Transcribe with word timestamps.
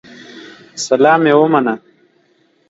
سلام 0.85 1.19
مي 1.23 1.33
ومنه 1.39 1.75